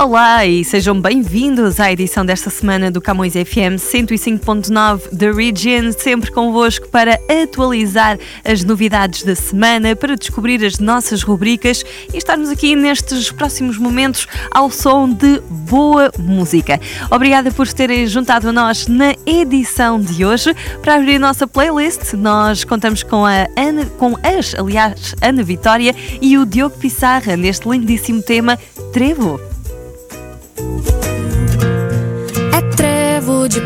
[0.00, 6.30] Olá e sejam bem-vindos à edição desta semana do Camões FM 105.9 The Region, sempre
[6.30, 11.82] convosco para atualizar as novidades da semana, para descobrir as nossas rubricas
[12.14, 16.80] e estarmos aqui nestes próximos momentos ao som de boa música.
[17.10, 20.54] Obrigada por terem juntado a nós na edição de hoje.
[20.80, 25.92] Para abrir a nossa playlist, nós contamos com a Ana, com as, aliás, Ana Vitória
[26.22, 28.56] e o Diogo Pissarra neste lindíssimo tema
[28.92, 29.47] Trevo.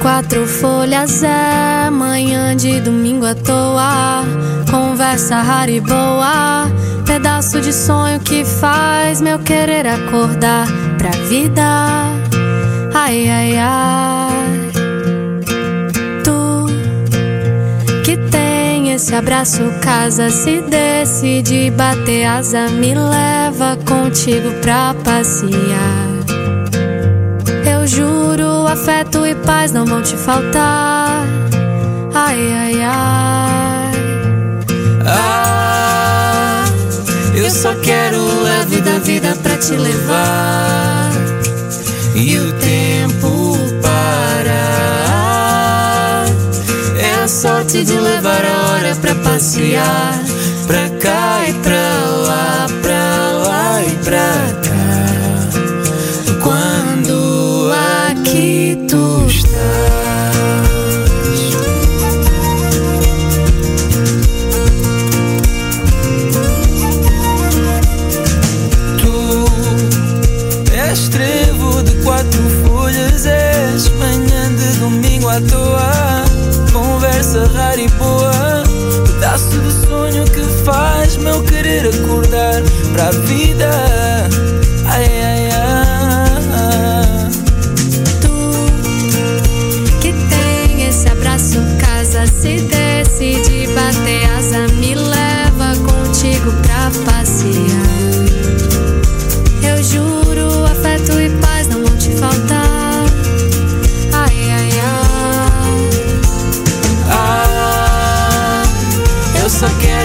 [0.03, 4.25] Quatro folhas, é manhã de domingo à toa.
[4.69, 6.67] Conversa rara e boa,
[7.07, 10.67] pedaço de sonho que faz meu querer acordar
[10.99, 11.63] pra vida.
[12.93, 14.71] Ai, ai, ai.
[16.25, 16.67] Tu
[18.05, 26.12] que tem esse abraço, casa, se decide bater asa, me leva contigo pra passear.
[29.13, 31.27] Afeto e paz não vão te faltar.
[32.15, 33.93] Ai, ai, ai.
[35.05, 36.65] Ah,
[37.35, 41.11] eu só quero leve da vida pra te levar.
[42.15, 45.05] E o tempo parar.
[46.99, 50.23] É a sorte de levar a hora pra passear.
[50.67, 54.92] Pra cá e pra lá, pra lá e pra cá.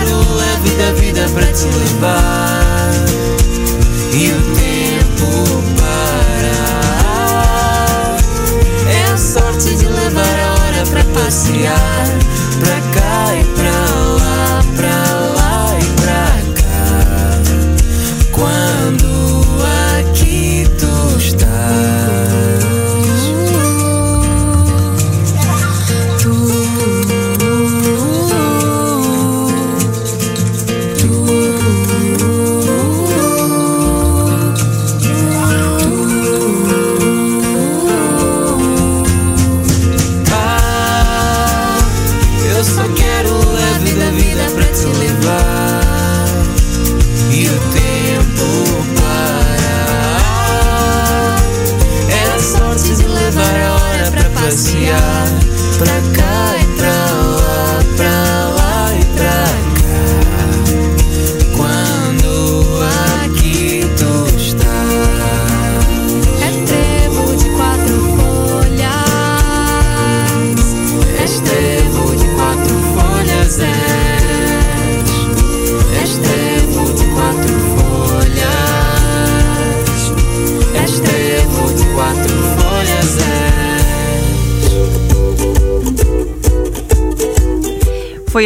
[0.08, 2.92] Quero leve da vida para te levar
[4.14, 5.28] e o tempo
[5.80, 6.58] parar.
[8.90, 12.08] É a sorte de levar a hora para passear
[12.60, 13.44] pra cá e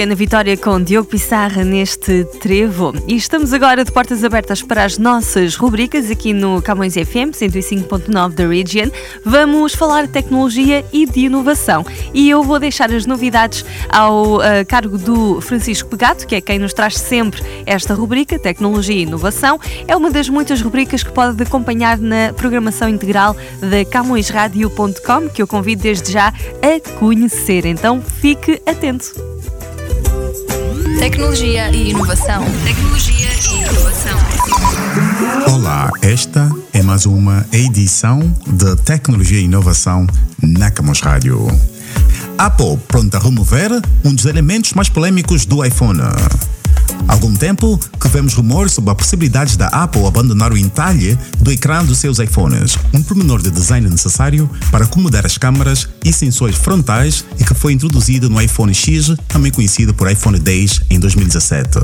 [0.01, 2.91] Foi Ana Vitória com Diogo Pissarra neste trevo.
[3.07, 8.33] E estamos agora de portas abertas para as nossas rubricas aqui no Camões FM 105.9
[8.33, 8.89] da Region.
[9.23, 11.85] Vamos falar de tecnologia e de inovação.
[12.15, 16.57] E eu vou deixar as novidades ao eh, cargo do Francisco Pegato, que é quem
[16.57, 19.59] nos traz sempre esta rubrica, Tecnologia e Inovação.
[19.87, 25.47] É uma das muitas rubricas que pode acompanhar na programação integral da CamõesRádio.com, que eu
[25.47, 27.67] convido desde já a conhecer.
[27.67, 29.40] Então fique atento.
[30.99, 32.43] Tecnologia e inovação.
[32.63, 34.17] Tecnologia e inovação.
[35.53, 40.07] Olá, esta é mais uma edição de Tecnologia e Inovação
[40.41, 41.47] na Camões Rádio.
[42.37, 43.71] Apple pronta a remover
[44.03, 45.99] um dos elementos mais polêmicos do iPhone.
[47.07, 51.51] Há algum tempo que vemos rumores sobre a possibilidade da Apple abandonar o entalhe do
[51.51, 56.57] ecrã dos seus iPhones, um pormenor de design necessário para acomodar as câmaras e sensores
[56.57, 61.79] frontais e que foi introduzido no iPhone X, também conhecido por iPhone 10, em 2017.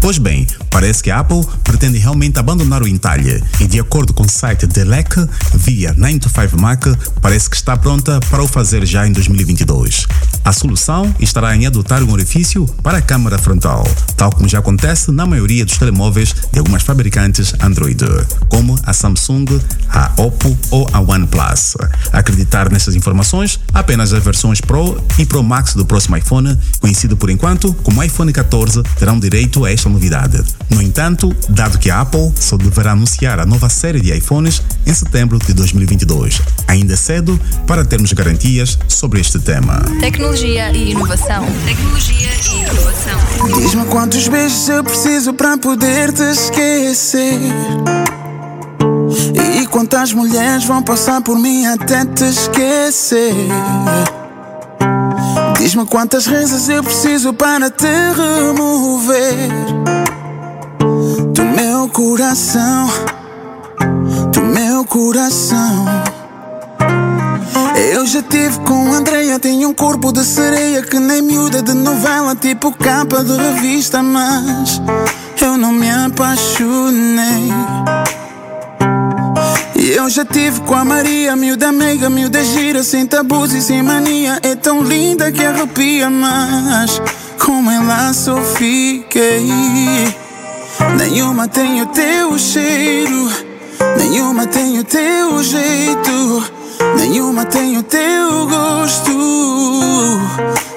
[0.00, 4.22] Pois bem, parece que a Apple pretende realmente abandonar o entalhe e, de acordo com
[4.22, 5.10] o site Delec,
[5.54, 10.06] via 9to5Mac, parece que está pronta para o fazer já em 2022.
[10.44, 13.86] A solução estará em adotar um orifício para a câmara frontal,
[14.16, 18.04] tal como já acontece na maioria dos telemóveis de algumas fabricantes Android,
[18.48, 19.46] como a Samsung,
[19.90, 21.76] a Oppo ou a OnePlus.
[22.12, 27.30] Acreditar nessas informações, apenas as versões Pro e Pro Max do próximo iPhone, conhecido por
[27.30, 30.42] enquanto como iPhone 14, terão direito a esta novidade.
[30.70, 34.94] No entanto, dado que a Apple só deverá anunciar a nova série de iPhones em
[34.94, 39.82] setembro de 2022, ainda é cedo para termos garantias sobre este tema.
[40.00, 41.46] Tecnologia e inovação.
[41.64, 43.60] Tecnologia e inovação.
[43.60, 47.38] Diz-me quantos beijos eu preciso para poder te esquecer.
[49.60, 53.34] E quantas mulheres vão passar por mim até te esquecer.
[55.68, 59.50] Diz-me quantas rezas eu preciso para te remover
[61.34, 62.88] do meu coração,
[64.32, 65.84] do meu coração.
[67.92, 72.34] Eu já tive com Andreia, tenho um corpo de sereia que nem miúda de novela,
[72.34, 74.80] tipo capa de revista, mas
[75.42, 77.52] eu não me apaixonei.
[80.08, 84.40] Eu já tive com a Maria, miúda meiga, miúda gira, sem tabus e sem mania.
[84.42, 86.98] É tão linda que arrepia, mas
[87.38, 89.46] com ela só fiquei.
[90.96, 93.30] Nenhuma tem o teu cheiro,
[93.98, 96.42] nenhuma tem o teu jeito.
[96.96, 99.12] Nenhuma tem o teu gosto.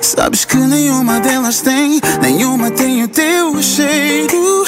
[0.02, 4.66] Sabes que nenhuma delas tem, nenhuma tem o teu cheiro.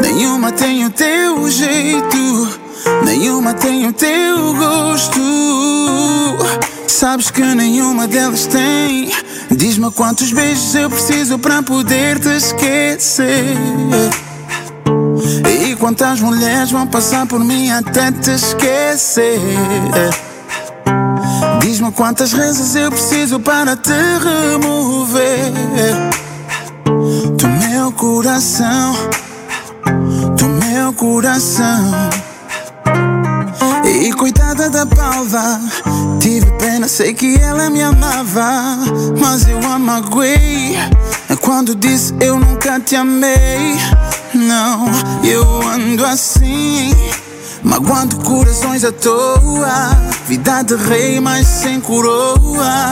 [0.00, 2.63] Nenhuma tem o teu jeito.
[3.04, 5.20] Nenhuma tem o teu gosto.
[6.86, 9.10] Sabes que nenhuma delas tem.
[9.50, 13.56] Diz-me quantos beijos eu preciso para poder te esquecer.
[15.50, 19.40] E quantas mulheres vão passar por mim até te esquecer.
[21.60, 25.52] Diz-me quantas rezas eu preciso para te remover
[27.36, 28.94] do meu coração,
[30.36, 32.23] do meu coração.
[33.94, 35.60] E coitada da palva,
[36.20, 38.76] tive pena, sei que ela me amava,
[39.18, 40.76] mas eu a magoei.
[41.40, 43.76] Quando disse eu nunca te amei,
[44.34, 44.86] não,
[45.22, 46.92] eu ando assim.
[47.62, 49.96] Magoando corações à toa
[50.28, 52.90] Vida de rei, mas sem coroa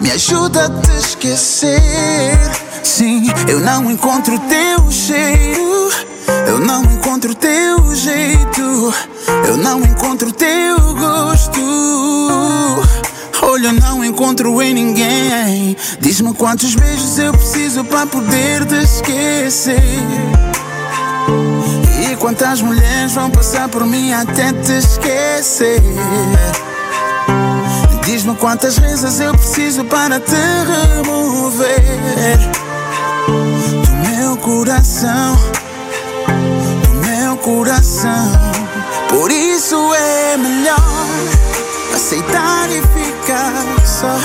[0.00, 2.38] Me ajuda a te esquecer
[2.84, 6.15] Sim, eu não encontro teu cheiro
[6.46, 8.94] Eu não encontro teu jeito.
[9.46, 11.60] Eu não encontro teu gosto.
[13.42, 15.76] Olha, não encontro em ninguém.
[16.00, 19.82] Diz-me quantos beijos eu preciso para poder te esquecer.
[22.10, 25.82] E quantas mulheres vão passar por mim até te esquecer?
[28.04, 30.34] Diz-me quantas vezes eu preciso para te
[30.94, 32.38] remover.
[33.26, 35.36] Do meu coração,
[37.46, 38.32] coração.
[39.08, 40.82] Por isso é melhor
[41.94, 44.18] aceitar e ficar só,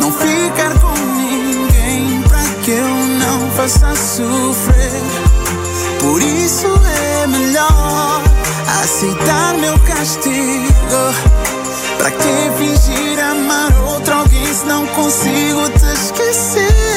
[0.00, 5.02] não ficar com ninguém para que eu não faça sofrer.
[6.00, 6.68] Por isso
[7.12, 8.22] é melhor
[8.84, 10.68] aceitar meu castigo.
[11.98, 16.87] Pra que fingir amar outro alguém se não consigo te esquecer?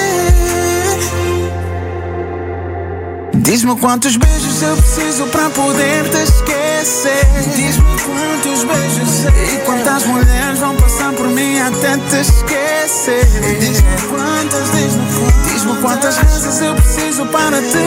[3.51, 7.27] Diz-me quantos beijos eu preciso pra poder te esquecer.
[7.53, 13.25] Diz-me quantos beijos e quantas mulheres vão passar por mim até te esquecer.
[13.59, 17.77] Diz-me quantas, diz-me quantas, diz-me quantas vezes eu preciso para te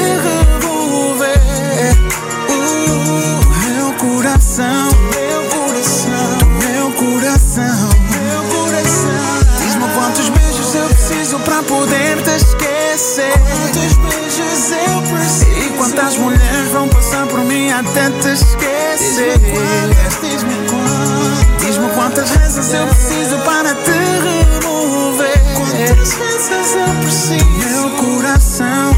[0.60, 1.40] remover.
[2.50, 9.14] Uh, meu coração, meu coração, meu coração, meu coração.
[9.64, 13.32] Diz-me quantos beijos eu preciso pra poder te esquecer.
[13.32, 15.53] Quantos beijos eu preciso
[15.94, 19.38] quantas mulheres vão passar por mim até te esquecer.
[20.20, 25.40] Diz-me quantas, diz-me quantas vezes eu preciso para te remover.
[25.54, 27.46] Quantas vezes eu preciso?
[27.46, 28.93] Meu coração,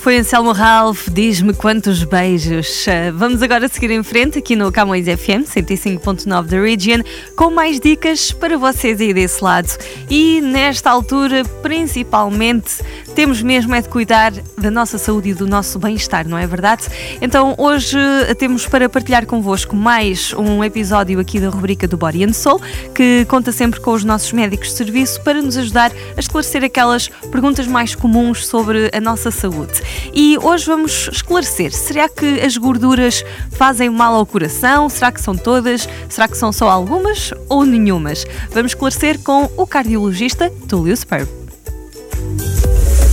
[0.00, 2.86] foi Anselmo Ralph, diz-me quantos beijos.
[2.88, 7.02] Ah, vamos agora seguir em frente aqui no Camões FM 105.9 da Region
[7.36, 9.68] com mais dicas para vocês aí desse lado.
[10.08, 12.82] E nesta altura, principalmente,
[13.20, 16.84] temos mesmo é de cuidar da nossa saúde e do nosso bem-estar, não é verdade?
[17.20, 22.24] Então hoje ah, temos para partilhar convosco mais um episódio aqui da rubrica do Body
[22.24, 22.62] and Soul,
[22.94, 27.08] que conta sempre com os nossos médicos de serviço para nos ajudar a esclarecer aquelas
[27.30, 29.82] perguntas mais comuns sobre a nossa saúde.
[30.14, 34.88] E hoje vamos esclarecer: será que as gorduras fazem mal ao coração?
[34.88, 35.86] Será que são todas?
[36.08, 38.24] Será que são só algumas ou nenhumas?
[38.50, 41.39] Vamos esclarecer com o cardiologista Túlio Sperb.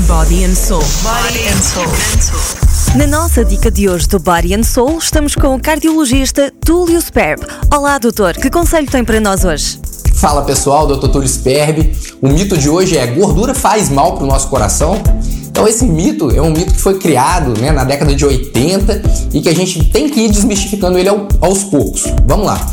[0.06, 0.84] Body and Soul.
[1.02, 1.88] Body and Soul.
[2.96, 7.44] Na nossa dica de hoje do Body and Soul, estamos com o cardiologista Túlio Sperb.
[7.74, 9.80] Olá, doutor, que conselho tem para nós hoje?
[10.14, 11.08] Fala pessoal, Dr.
[11.08, 11.92] Túlio Sperb.
[12.22, 15.02] O mito de hoje é gordura faz mal para o nosso coração?
[15.48, 19.02] Então esse mito é um mito que foi criado né, na década de 80
[19.34, 22.04] e que a gente tem que ir desmistificando ele aos poucos.
[22.26, 22.64] Vamos lá.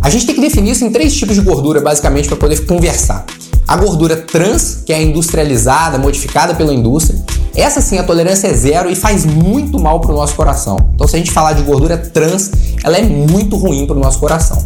[0.00, 3.26] A gente tem que definir isso em três tipos de gordura, basicamente, para poder conversar.
[3.70, 7.16] A gordura trans, que é industrializada, modificada pela indústria.
[7.54, 10.76] Essa sim, a tolerância é zero e faz muito mal para o nosso coração.
[10.92, 12.50] Então, se a gente falar de gordura trans,
[12.82, 14.60] ela é muito ruim para o nosso coração.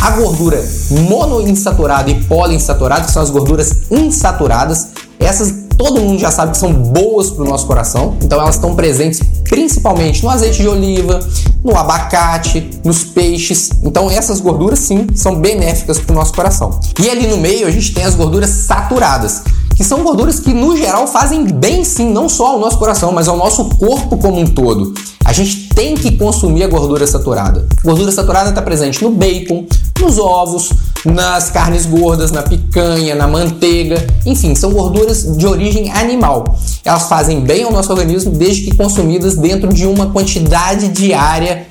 [0.00, 0.64] A gordura
[1.10, 6.72] monoinsaturada e poliinsaturada, que são as gorduras insaturadas, essas todo mundo já sabe que são
[6.72, 11.20] boas para o nosso coração, então elas estão presentes principalmente no azeite de oliva,
[11.64, 13.70] no abacate, nos peixes.
[13.82, 16.78] Então essas gorduras sim são benéficas para o nosso coração.
[17.00, 19.42] E ali no meio a gente tem as gorduras saturadas,
[19.76, 23.28] que são gorduras que no geral fazem bem sim, não só ao nosso coração, mas
[23.28, 24.92] ao nosso corpo como um todo.
[25.24, 27.66] A gente tem que consumir a gordura saturada.
[27.84, 29.66] Gordura saturada está presente no bacon,
[30.00, 30.70] nos ovos,
[31.04, 36.44] nas carnes gordas, na picanha, na manteiga, enfim, são gorduras de origem animal.
[36.84, 41.66] Elas fazem bem ao nosso organismo desde que consumidas dentro de uma quantidade diária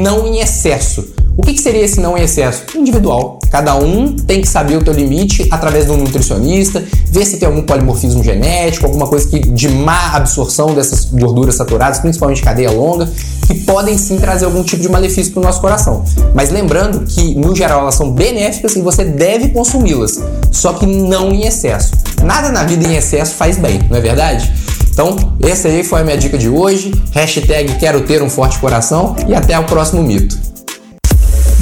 [0.00, 1.19] não em excesso.
[1.36, 2.64] O que, seria esse não em excesso?
[2.76, 3.38] Individual.
[3.50, 7.48] Cada um tem que saber o teu limite através de um nutricionista, ver se tem
[7.48, 13.08] algum polimorfismo genético, alguma coisa que, de má absorção dessas gorduras saturadas, principalmente cadeia longa,
[13.46, 16.04] que podem sim trazer algum tipo de malefício para o nosso coração.
[16.34, 20.20] Mas lembrando que, no geral, elas são benéficas e você deve consumi-las,
[20.50, 21.92] só que não em excesso.
[22.22, 24.52] Nada na vida em excesso faz bem, não é verdade?
[24.92, 26.92] Então, essa aí foi a minha dica de hoje.
[27.12, 30.49] Hashtag quero ter um forte coração e até o próximo mito.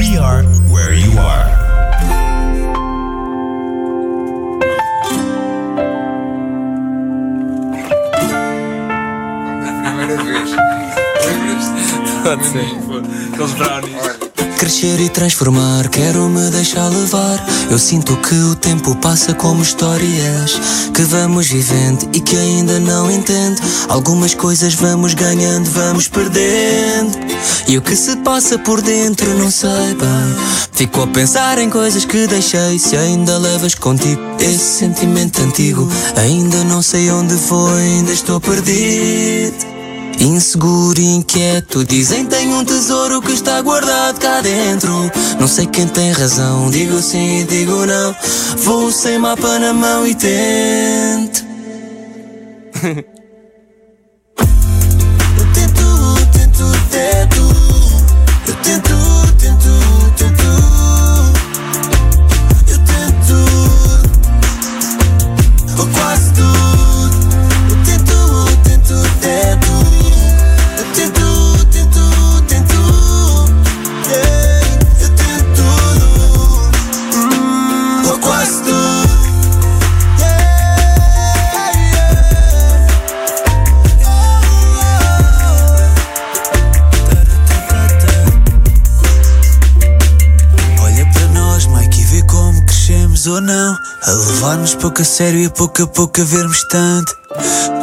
[0.00, 0.42] We are
[0.72, 1.44] where you are.
[9.82, 10.56] Primeira vez.
[12.24, 12.64] Pode ser.
[13.34, 14.29] Aqueles brownies.
[14.60, 17.42] Crescer e transformar, quero me deixar levar.
[17.70, 20.60] Eu sinto que o tempo passa como histórias
[20.92, 23.58] que vamos vivendo e que ainda não entendo.
[23.88, 27.18] Algumas coisas vamos ganhando, vamos perdendo.
[27.68, 30.36] E o que se passa por dentro não sei bem.
[30.72, 32.78] Fico a pensar em coisas que deixei.
[32.78, 39.79] Se ainda levas contigo esse sentimento antigo, ainda não sei onde foi, ainda estou perdido.
[40.20, 45.10] Inseguro e inquieto, dizem tem um tesouro que está guardado cá dentro.
[45.40, 48.14] Não sei quem tem razão, digo sim e digo não.
[48.58, 51.42] Vou sem mapa na mão e tento.
[52.84, 52.92] eu
[55.54, 57.39] tento, tento, tento.
[95.00, 97.16] Pouco a sério e a pouco a pouco a vermos tanto.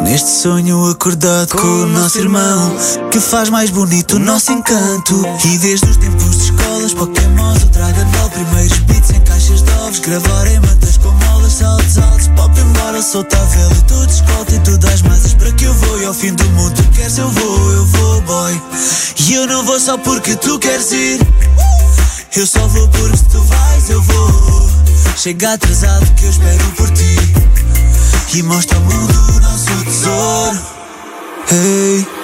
[0.03, 2.75] Neste sonho acordado com o nosso irmão,
[3.12, 5.24] que faz mais bonito o nosso encanto.
[5.45, 9.77] E desde os tempos de escolas, Pokémon, o Dragon Ball, primeiros beats em caixas de
[9.88, 14.12] resolves gravar em matas com molas, saltos altos, pop embora, solta a vela e tu
[14.12, 16.83] escolta e tu das masas para que eu vou e ao fim do mundo tu
[16.91, 18.62] queres eu vou, eu vou boy
[19.19, 21.19] E eu não vou só porque tu queres ir
[22.36, 24.66] Eu só vou porque tu vais eu vou
[25.15, 27.15] Chega atrasado que eu espero por ti.
[28.35, 30.59] E mostra ao mundo o nosso tesouro.
[31.51, 32.16] Hey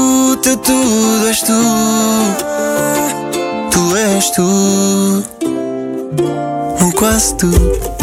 [0.00, 1.60] tu, teu tudo és tu.
[3.70, 4.46] Tu és tu.
[6.82, 7.99] Um quase tu.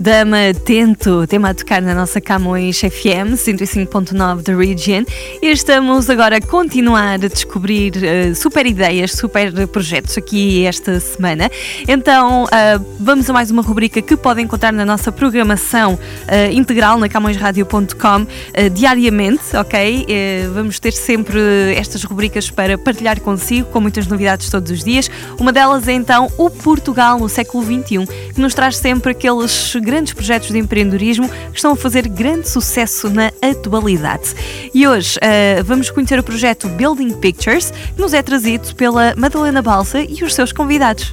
[0.00, 5.04] Dama Tento, tema a tocar na nossa Camões FM 105.9 da Region
[5.42, 11.50] e estamos agora a continuar a descobrir uh, super ideias, super projetos aqui esta semana.
[11.86, 16.98] Então uh, vamos a mais uma rubrica que podem encontrar na nossa programação uh, integral
[16.98, 18.26] na camõesradio.com
[18.72, 20.06] diariamente, ok?
[20.52, 21.38] vamos ter sempre
[21.76, 25.10] estas rubricas para partilhar consigo, com muitas novidades todos os dias.
[25.38, 30.12] Uma delas é então o Portugal no século XXI, que nos traz sempre aqueles grandes
[30.12, 34.36] projetos de empreendedorismo que estão a fazer grande sucesso na atualidade.
[34.72, 39.60] E hoje uh, vamos conhecer o projeto Building Pictures, que nos é trazido pela Madalena
[39.60, 41.12] Balsa e os seus convidados.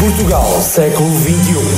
[0.00, 1.73] Portugal, século XXI.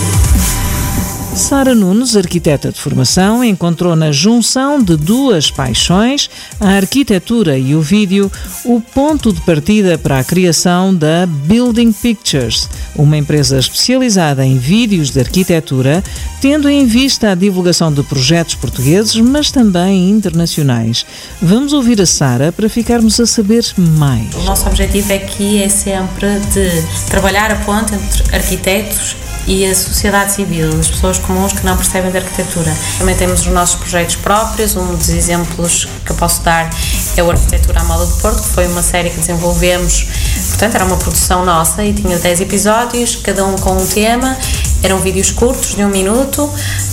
[1.36, 7.82] Sara Nunes, arquiteta de formação, encontrou na junção de duas paixões, a arquitetura e o
[7.82, 8.32] vídeo,
[8.64, 15.10] o ponto de partida para a criação da Building Pictures, uma empresa especializada em vídeos
[15.10, 16.02] de arquitetura,
[16.40, 21.04] tendo em vista a divulgação de projetos portugueses, mas também internacionais.
[21.40, 24.34] Vamos ouvir a Sara para ficarmos a saber mais.
[24.34, 30.32] O nosso objetivo aqui é sempre de trabalhar a ponte entre arquitetos e a sociedade
[30.32, 32.72] civil, as pessoas comuns que não percebem de arquitetura.
[32.98, 36.70] Também temos os nossos projetos próprios, um dos exemplos que eu posso dar
[37.16, 40.06] é o Arquitetura à Moda do Porto, que foi uma série que desenvolvemos,
[40.48, 44.36] portanto era uma produção nossa e tinha 10 episódios, cada um com um tema,
[44.82, 46.50] eram vídeos curtos de um minuto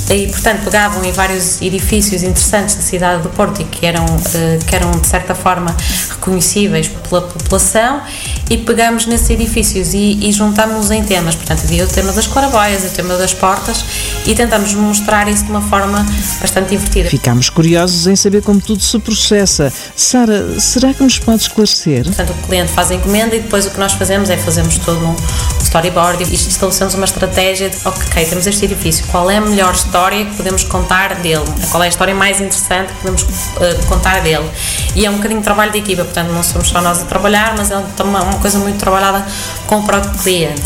[0.10, 4.60] e portanto pegavam em vários edifícios interessantes da cidade do Porto e que eram, eh,
[4.66, 5.76] que eram de certa forma
[6.10, 8.02] reconhecíveis pela população
[8.50, 12.84] e pegamos nesses edifícios e, e juntámos-los em temas, portanto havia o tema das claraboias,
[12.84, 13.84] o tema das portas
[14.26, 16.06] e tentamos mostrar isso de uma forma
[16.42, 17.10] bastante divertida.
[17.10, 19.72] Ficámos curiosos em saber como tudo se processa.
[19.96, 22.04] Sara, será que nos pode esclarecer?
[22.06, 25.06] Portanto, o cliente faz a encomenda e depois o que nós fazemos é fazemos todo
[25.06, 25.16] um
[25.62, 30.26] storyboard e estabelecemos uma estratégia de, ok, temos este edifício, qual é a melhor história
[30.26, 31.44] que podemos contar dele?
[31.70, 34.50] Qual é a história mais interessante que podemos uh, contar dele?
[34.96, 37.56] E é um bocadinho de trabalho de equipa, portanto não somos só nós a trabalhar,
[37.58, 39.26] mas é uma, uma coisa muito trabalhada
[39.68, 40.64] com o próprio cliente.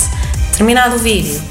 [0.56, 1.42] Terminado o vídeo,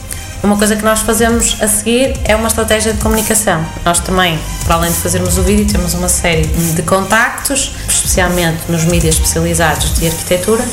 [0.46, 3.66] uma coisa que nós fazemos a seguir é uma estratégia de comunicação.
[3.85, 8.85] Nós também, para além de fazermos o vídeo, temos uma série de contactos, especialmente nos
[8.85, 10.64] mídias especializados de arquitetura,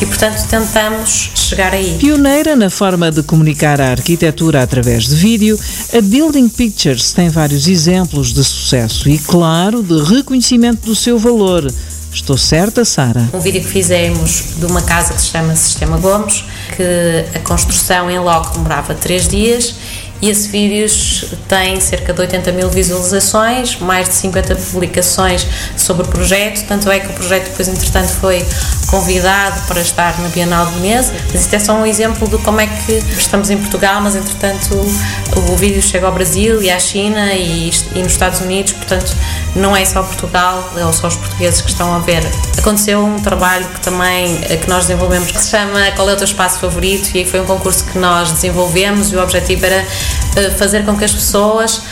[0.00, 1.96] e portanto tentamos chegar aí.
[1.98, 5.58] Pioneira na forma de comunicar a arquitetura através de vídeo,
[5.96, 11.66] a Building Pictures tem vários exemplos de sucesso e, claro, de reconhecimento do seu valor
[12.12, 13.26] Estou certa, Sara?
[13.32, 16.44] Um vídeo que fizemos de uma casa que se chama Sistema Gomes,
[16.76, 19.74] que a construção em loco demorava três dias
[20.22, 20.86] e esse vídeo
[21.48, 25.44] tem cerca de 80 mil visualizações, mais de 50 publicações
[25.76, 28.46] sobre o projeto, tanto é que o projeto depois entretanto foi
[28.86, 32.60] convidado para estar na Bienal de Veneza, mas isto é só um exemplo de como
[32.60, 34.76] é que estamos em Portugal, mas entretanto
[35.34, 39.16] o vídeo chega ao Brasil e à China e, e nos Estados Unidos, portanto
[39.56, 42.22] não é só Portugal ou só os portugueses que estão a ver.
[42.56, 46.16] Aconteceu um trabalho que também eh, que nós desenvolvemos que se chama Qual é o
[46.16, 47.16] teu espaço favorito?
[47.16, 49.84] E foi um concurso que nós desenvolvemos e o objetivo era
[50.58, 51.82] fazer com que as pessoas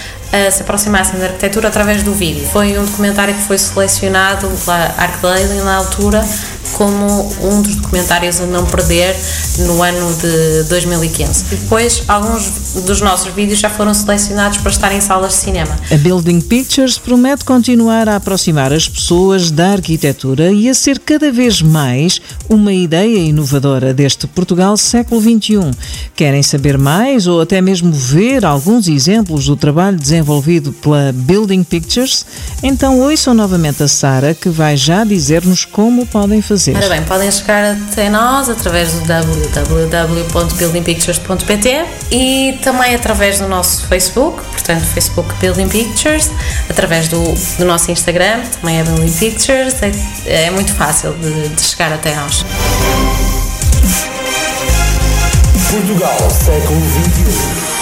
[0.51, 2.47] se aproximassem da arquitetura através do vídeo.
[2.53, 6.25] Foi um documentário que foi selecionado pela ArcDaily na altura
[6.75, 9.16] como um dos documentários a não perder
[9.59, 11.45] no ano de 2015.
[11.51, 12.49] E depois, alguns
[12.87, 15.77] dos nossos vídeos já foram selecionados para estar em salas de cinema.
[15.90, 21.33] A Building Pictures promete continuar a aproximar as pessoas da arquitetura e a ser cada
[21.33, 25.73] vez mais uma ideia inovadora deste Portugal século XXI.
[26.14, 30.19] Querem saber mais ou até mesmo ver alguns exemplos do trabalho desenvolvido
[30.80, 32.24] pela Building Pictures?
[32.62, 37.28] Então ouçam novamente a Sara, que vai já dizer-nos como podem fazer Ora bem, podem
[37.30, 45.68] chegar até nós através do www.buildingpictures.pt e também através do nosso Facebook, portanto, Facebook Building
[45.68, 46.30] Pictures,
[46.68, 47.22] através do,
[47.59, 49.90] do nosso Instagram, também é Building Pictures, é,
[50.46, 52.44] é muito fácil de, de chegar até nós.
[55.70, 57.80] Portugal, século XXI.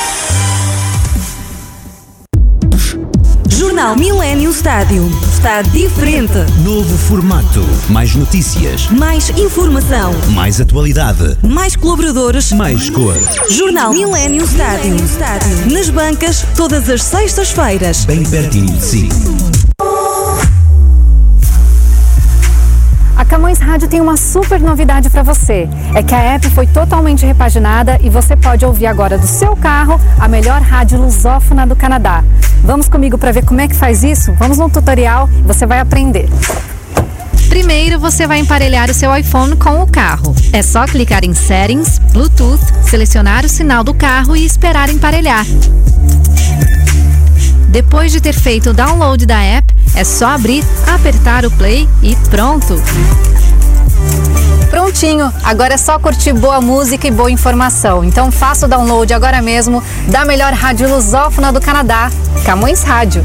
[3.79, 5.09] Jornal Millennium Stádio.
[5.33, 6.33] Está diferente.
[6.65, 7.65] Novo formato.
[7.89, 8.89] Mais notícias.
[8.91, 10.13] Mais informação.
[10.31, 11.39] Mais atualidade.
[11.45, 12.51] Mais colaboradores.
[12.51, 13.15] Mais cor.
[13.49, 14.97] Jornal Millennium Stádio.
[15.73, 18.05] Nas bancas, todas as sextas-feiras.
[18.05, 19.09] Bem pertinho de si.
[23.29, 25.69] Camões Rádio tem uma super novidade para você.
[25.95, 30.01] É que a app foi totalmente repaginada e você pode ouvir agora do seu carro
[30.19, 32.25] a melhor rádio lusófona do Canadá.
[32.65, 34.33] Vamos comigo para ver como é que faz isso?
[34.39, 36.27] Vamos no tutorial e você vai aprender.
[37.51, 40.35] Primeiro, você vai emparelhar o seu iPhone com o carro.
[40.51, 45.45] É só clicar em Settings, Bluetooth, selecionar o sinal do carro e esperar emparelhar.
[47.69, 52.17] Depois de ter feito o download da app, é só abrir, apertar o play e
[52.31, 52.81] pronto!
[54.71, 58.05] Prontinho, agora é só curtir boa música e boa informação.
[58.05, 62.11] Então faça o download agora mesmo da melhor rádio lusófona do Canadá,
[62.45, 63.25] Camões Rádio.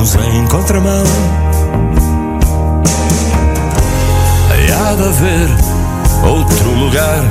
[0.00, 1.04] Voamos em contramão.
[4.72, 5.48] Há de haver
[6.24, 7.22] outro lugar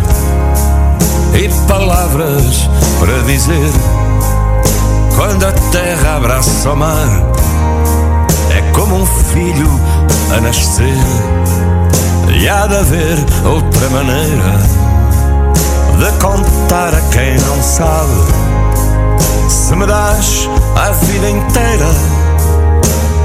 [1.33, 3.71] e palavras para dizer.
[5.15, 7.09] Quando a terra abraça o mar,
[8.55, 9.69] é como um filho
[10.37, 10.97] a nascer.
[12.39, 14.59] E há de haver outra maneira
[15.97, 18.13] de contar a quem não sabe.
[19.49, 22.28] Se me das a vida inteira,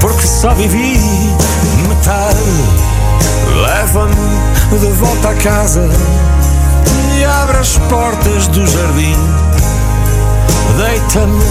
[0.05, 0.99] porque só vivi
[1.89, 2.37] metade.
[3.59, 5.89] Leva-me de volta a casa
[7.17, 9.17] e abre as portas do jardim.
[10.77, 11.43] Deita-me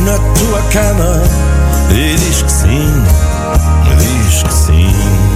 [0.00, 1.22] na tua cama
[1.90, 3.04] e diz que sim,
[3.96, 5.29] diz que sim.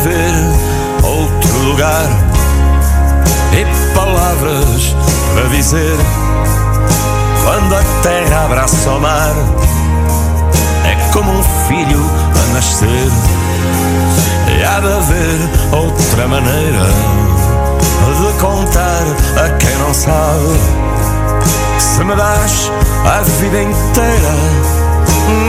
[0.00, 0.32] haver
[1.02, 2.08] outro lugar
[3.52, 4.96] e palavras
[5.34, 5.96] para dizer.
[7.44, 9.34] Quando a terra abraça o mar,
[10.86, 13.10] é como um filho a nascer.
[14.48, 15.38] E há de haver
[15.72, 16.86] outra maneira
[18.16, 19.04] de contar
[19.44, 20.60] a quem não sabe.
[21.78, 22.72] Se me das
[23.04, 24.34] a vida inteira,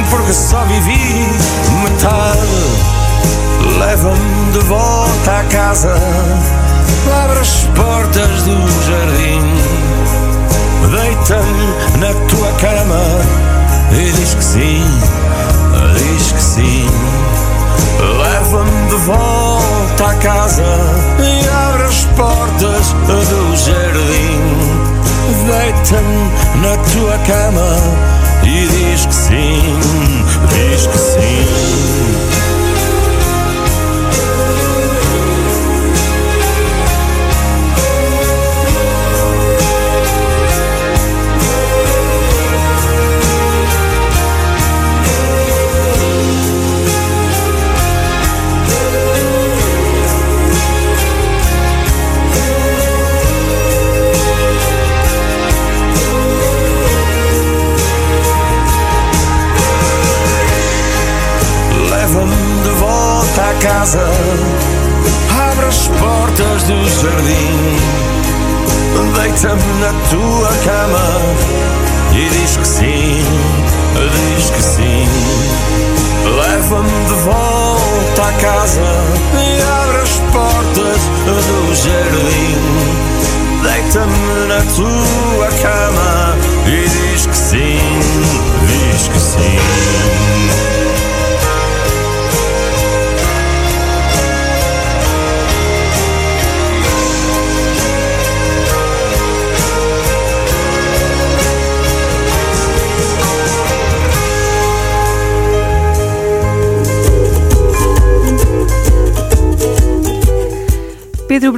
[0.09, 1.27] porque só vivi
[1.83, 3.00] metade
[3.79, 5.95] leva-me de volta à casa,
[7.23, 8.57] abre as portas do
[8.87, 9.91] jardim
[10.91, 12.99] Deita-me na tua cama
[13.93, 14.83] e diz que sim,
[15.95, 16.85] diz que sim.
[18.21, 20.65] Leva-me de volta à casa
[21.19, 24.41] e abre as portas do jardim.
[25.47, 27.77] Deita-me na tua cama
[28.43, 30.20] e diz que sim,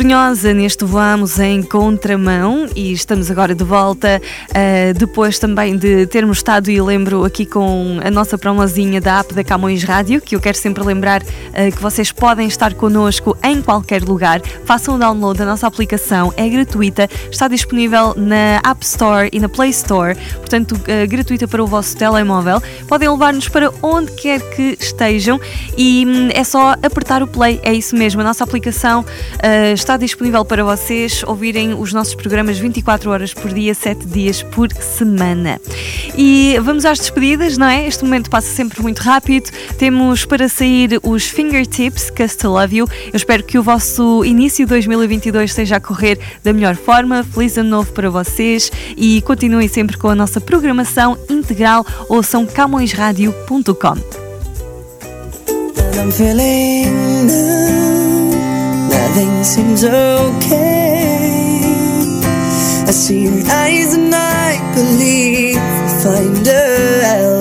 [0.04, 6.40] Brunhosa, neste Voamos em Contramão e estamos agora de volta uh, depois também de termos
[6.40, 10.42] estado, e lembro aqui com a nossa promozinha da app da Camões Rádio, que eu
[10.42, 14.42] quero sempre lembrar uh, que vocês podem estar connosco em qualquer lugar.
[14.66, 19.48] Façam o download da nossa aplicação, é gratuita, está disponível na App Store e na
[19.48, 22.62] Play Store, portanto, uh, gratuita para o vosso telemóvel.
[22.90, 25.40] Podem levar-nos para onde quer que estejam
[25.78, 29.06] e um, é só apertar o play, é isso mesmo, a nossa aplicação
[29.74, 34.72] está disponível para vocês ouvirem os nossos programas 24 horas por dia, 7 dias por
[34.74, 35.60] semana.
[36.18, 37.88] E vamos às despedidas, não é?
[37.88, 39.50] Este momento passa sempre muito rápido.
[39.78, 42.88] Temos para sair os Fingertips, Cause to Love You.
[43.08, 47.24] Eu espero que o vosso início de 2022 esteja a correr da melhor forma.
[47.24, 51.86] Feliz ano novo para vocês e continuem sempre com a nossa programação integral.
[52.10, 54.24] Ouçam camõesradio.com.
[55.96, 57.83] I'm feeling
[59.16, 61.62] Everything seems okay.
[62.88, 66.52] I see your eyes and I believe we'll find a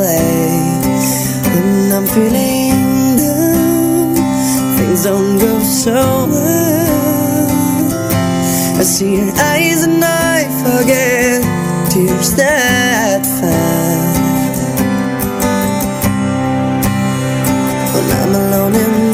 [0.03, 0.53] way.
[1.49, 4.15] When I'm feeling down,
[4.77, 6.79] things don't go so well.
[8.79, 11.41] I see your eyes and I forget
[11.91, 14.13] tears that fell.
[17.95, 19.12] When I'm alone in